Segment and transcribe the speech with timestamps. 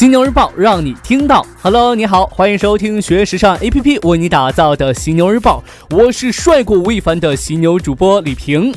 [0.00, 1.44] 犀牛日报让你听到。
[1.60, 8.74] Hello，你好，欢迎收听学时尚 APP 为你打造的犀牛日报，我是帅过吴亦凡的犀牛主播李平。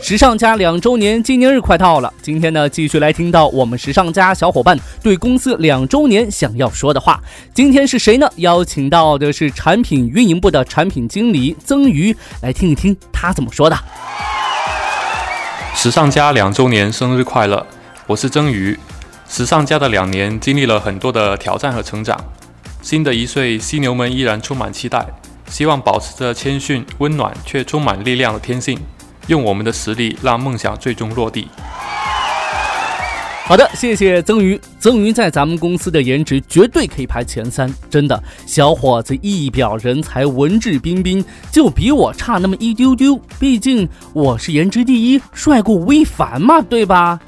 [0.00, 7.20] 时尚家两周年纪念日快到了，今天呢，继续来听到我们时尚家小伙伴对公司两周年想要说的话。
[7.52, 8.26] 今天是谁呢？
[8.36, 13.78] 邀请到的是产品运营部的产品经理曾瑜，来听一听他怎么说的。
[15.74, 17.66] 时尚家两周年生日快乐！
[18.06, 18.78] 我是曾瑜。
[19.34, 22.22] 时尚家的两年经历了很多的挑战和成长，
[22.82, 25.06] 新的一岁，犀牛们依然充满期待，
[25.48, 28.78] 希望保持着谦逊、温暖却充满力量的天性。
[29.28, 31.48] 用我们的实力让梦想最终落地。
[33.46, 34.60] 好的，谢谢曾瑜。
[34.78, 43.18] 曾瑜在咱们公司的颜值绝对可以排前三，真的，小伙子一表人才，文质彬彬，就比我差那么一丢丢。
[43.40, 47.18] 毕竟我是颜值第一，帅过吴亦凡嘛，对吧？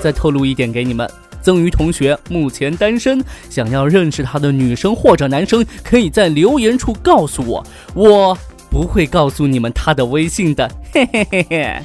[0.00, 1.08] 再透露一点给你们，
[1.42, 8.38] 曾瑜同学目前单身，想要认识他的女生或者男生，可以在留言处告诉我，我。
[8.70, 11.82] 不会告诉你们他的微信的，嘿嘿嘿嘿。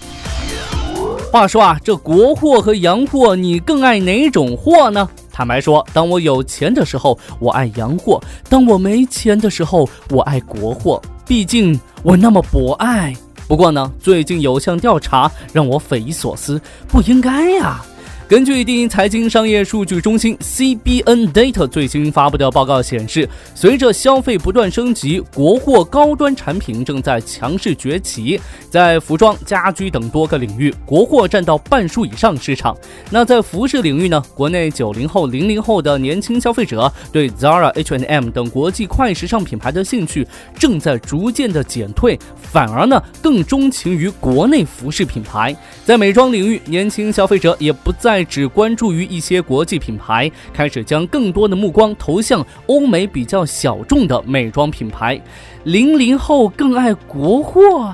[1.32, 5.10] 话说啊，这国货和洋货，你更爱哪种货呢？
[5.32, 11.02] 坦白说，当我有钱的时候，我爱洋货；当我没钱的时候，我爱国货。
[11.26, 13.12] 毕竟我那么博爱。
[13.48, 17.84] 不过呢，最近有项调查让我匪夷所思，不应该呀。
[18.28, 28.42] 根据第一财经商业数据中心 （CBN Data） 最新发布的报告显示，随着消费不断升级，国货高端产品正在强势崛起。
[28.68, 32.76] 在服装、家居等多个领域，国货占到半数以上市场。
[33.12, 34.20] 那在服饰领域呢？
[34.34, 45.56] 国内九零后、零零后的年轻消费者对 Zara、H&M 等国际快时尚品牌的兴趣正在逐渐的减退，反而呢更钟情于国内服饰品牌。
[45.86, 48.15] 在美妆领域，年轻消费者也不再。
[48.24, 55.20] 只关注于一些国际品牌，开始将更多的目光投向欧美比较小众的美妆品牌。
[55.64, 57.94] 零零后更爱国货，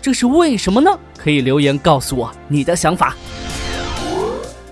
[0.00, 0.90] 这是为什么呢？
[1.16, 3.16] 可以留言告诉我你的想法。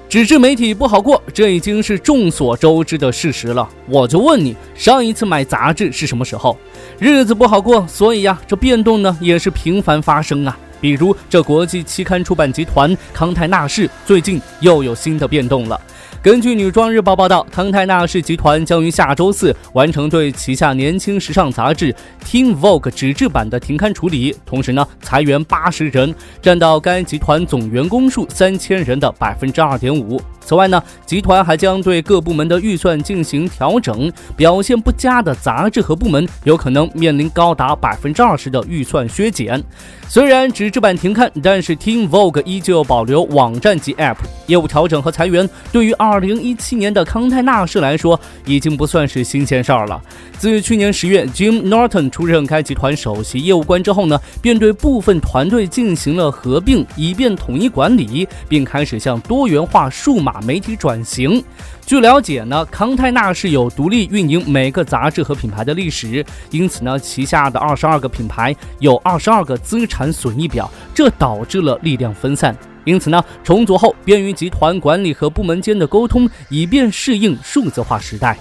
[0.08, 3.68] 纸质媒体不好过，这已经是众所周知的事实了。
[3.86, 6.58] 我就问你，上一次买杂志是什么时候？
[6.98, 10.58] 日子不好过，所以呀，这变动呢也是频繁发生啊。
[10.80, 15.80] 比如，这国际期刊出版集团康泰纳仕最近又有新的变动了。
[16.22, 21.90] 根据《女装日报》报道，康泰纳仕集团将于下周四完成对旗下年轻时尚杂志
[22.26, 30.20] 《Teen Vogue》纸质版的停刊处理，同时呢，裁员八十人，占到该集团总员工数三千人的百分之二点五。
[30.44, 39.62] 此外呢，集团还将对各部门的预算进行调整，表现不佳的杂志和部门有可能面临高达百分之二十的预算削减。
[40.08, 44.16] 虽然纸质版停刊，但是 Teen Vogue 依旧保留网站及 App。
[44.46, 50.02] 业务调整和裁员对于二零一七年的康泰纳仕来说，已经不算是新鲜事儿了。
[50.36, 60.29] 自去年十月，Jim Norton 出任该集团首席业务官之后呢，便对部分团队进行了合并，以便统一管理，并开始向多元化数码。
[60.30, 61.42] 把媒体转型。
[61.84, 72.56] 据了解呢，康泰纳是有独立运营每个杂志和品牌的历史，因此呢，旗下的二十二个品牌有二十二个资产损益表，这导致了力量分散。
[72.84, 78.38] 因此呢，重组后便于集团管理和部门间的沟通，以便适应数字化时代。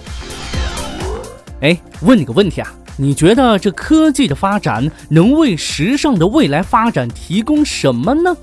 [1.60, 8.34] 哎，问你个问题啊，你觉得这科技的发展能为时尚的未来发展提供什么呢？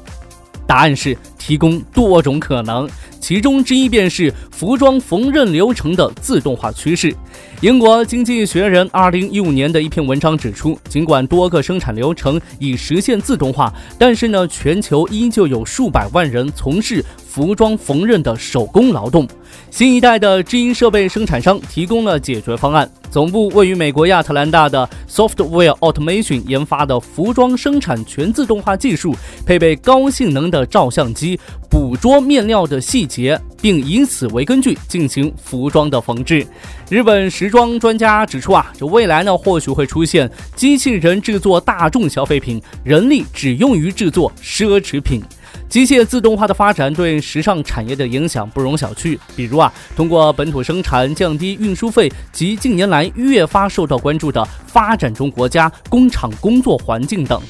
[0.67, 2.87] 答案是提供多种可能。
[3.27, 7.13] 其中之一便是服装缝纫流程的自动化趋势。
[7.59, 19.27] 英国经济学人二零一五年的一篇文章指出，尽管多个生产流程已实现自动化，但是呢，全球依旧有数百万人从事服装缝纫的手工劳动。
[19.69, 22.89] 新一代的知音设备生产商提供了解决方案。
[23.09, 36.45] 总部位于美国亚特兰大的 Software Automation 研发的服装生产全自动化技术，配备高性能的照相机，捕捉面料的细节，并以此为根据进行服装的缝制。
[36.89, 45.23] 日本时装专家指出啊，这未来呢或许会出现机器人制作大众消费品，人力只用于制作奢侈品。
[45.69, 49.17] 机械自动化的发展对时尚产业的影响不容小觑。
[49.35, 57.41] 比如啊，通过本土生产降低运输费及近年来越发受到关注的发展中国家工厂工作环境等。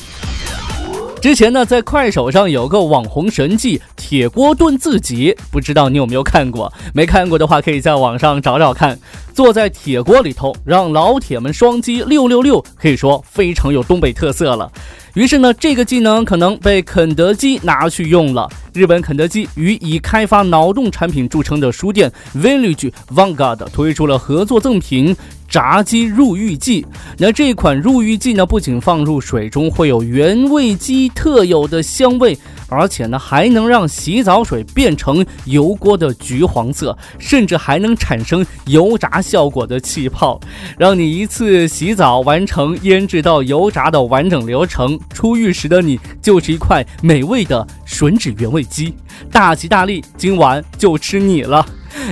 [1.20, 6.72] 之前呢，在快手上有个网红神技“铁锅炖自己”，不知道你有没有看过？
[6.94, 8.98] 没看过的话，可以在网上找找看。
[9.38, 14.68] 坐在铁锅里头，让老铁们双击六六六，可以说非常有东北特色了。
[15.14, 18.50] 于是呢，这个技能可能被肯德基拿去用了。
[18.74, 25.16] 日本肯德基与以开发脑洞产品著称的书店 Village Vanguard 推出了合作赠品。
[25.50, 26.86] 炸鸡入浴剂，
[27.18, 32.38] 那这款入浴剂呢，不仅放入水中会有原味鸡特有的香味，
[32.70, 40.40] 而且呢还能让洗澡水变成油锅的橘黄色，甚至还能产生油炸效果的气泡，
[40.78, 45.00] 让你一次洗澡完成腌制到油炸的完整流程。
[45.14, 48.94] 出浴时的你就是一块美味的吮指原味鸡，
[49.32, 51.66] 大吉大利，今晚就吃你了。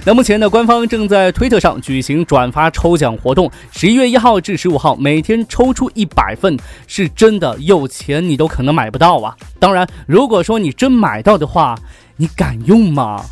[0.06, 9.36] 那目前呢，官方正在推特上举行转发抽奖活动，十一月一号至十五号，每天抽出一百份，是真的有钱你都可能买不到啊！
[9.60, 11.78] 当然，如果说你真买到的话，
[12.18, 13.24] 你敢用吗？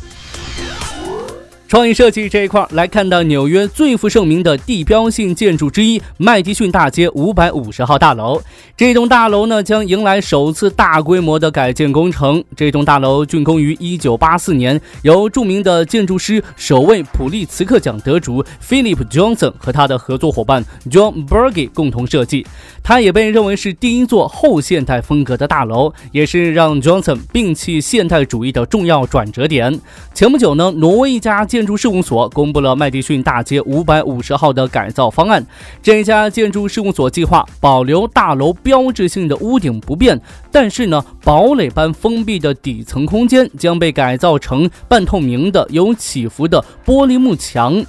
[1.74, 8.40] 创意设计这一块来看到纽约最负盛名的地标性建筑之一麦迪逊大街五百五十号大楼。
[8.76, 12.44] 这栋大楼呢将迎来首次大规模的改建工程。
[12.54, 22.46] 这栋大楼竣工于一九八四年，由著名的建筑师、首位普利茨克奖得主 Philip Johnson 和他的合作伙伴 John Berge 共同设计。
[22.84, 29.80] 它也被认为是第一座后现代风格的大楼，也是让 Johnson 摒弃现代主义的重要转折点。
[30.12, 35.42] 前不久呢，挪威一家建建筑事务所公布了麦迪逊大街五百五十号的改造方案。
[35.82, 40.20] 这家建筑事务所计划保留大楼标志性的屋顶不变，
[40.52, 47.82] 但是呢，堡垒般封闭的底层空间将被改造成半透明的、有起伏的玻璃幕墙。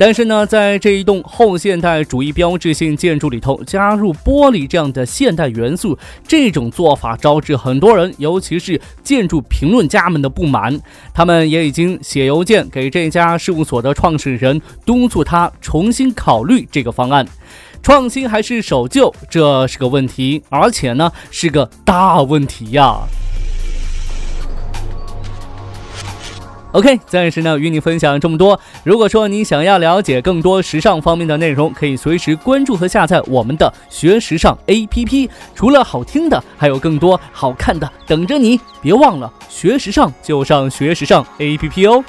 [0.00, 10.80] 但是呢，在这一栋后现代主义标志性建筑里头加入玻璃这样的现代元素，这种做法招致很多人，尤其是建筑评论家们的不满。
[11.12, 17.26] 他们也已经写邮件给这家事务所的创始人，督促他重新考虑这个方案。
[17.82, 23.00] 创新还是守旧，这是个问题，而且呢，是个大问题呀。
[26.72, 28.58] OK，暂时呢与你分享这么多。
[28.84, 35.28] 如果说你想要了解更多时尚方面的内容，可以随时关注和下载我们的学时尚 APP。
[35.52, 38.60] 除了好听的，还有更多好看的等着你。
[38.80, 42.04] 别忘了学时尚就上学时尚 APP 哦。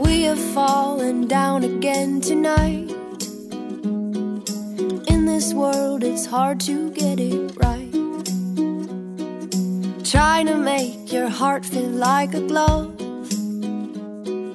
[0.00, 2.83] We have fallen down again tonight.
[5.44, 7.92] This world, it's hard to get it right.
[10.02, 12.98] Trying to make your heart feel like a glove.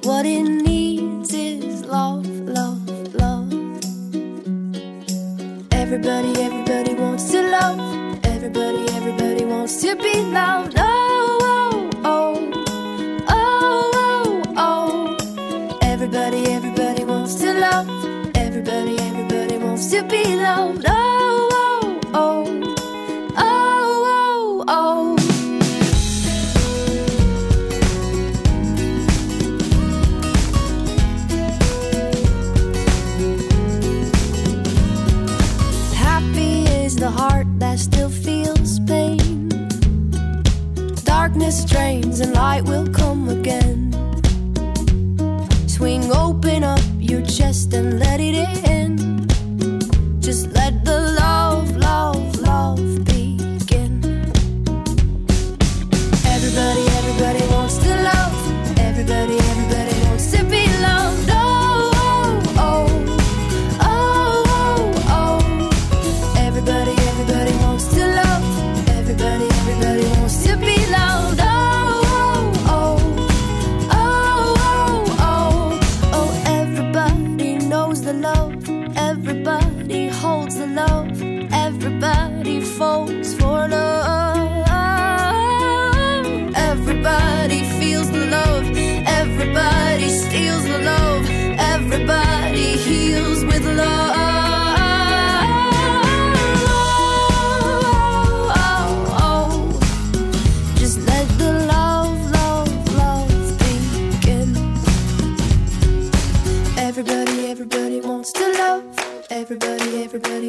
[0.04, 3.52] What it needs is love, love, love.
[5.70, 8.24] Everybody, everybody wants to love.
[8.24, 10.69] Everybody, everybody wants to be loved.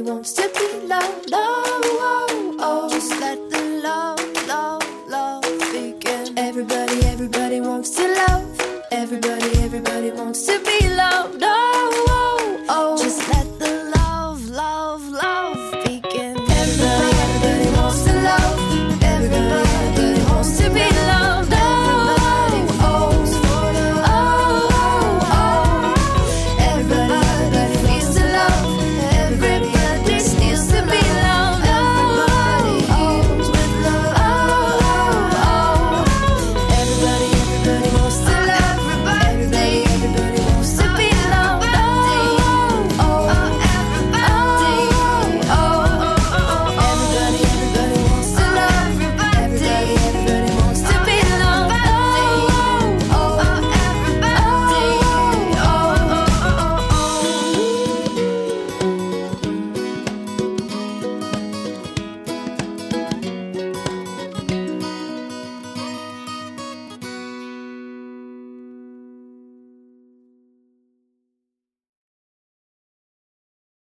[0.01, 1.31] won't still be loved.
[1.31, 1.50] low.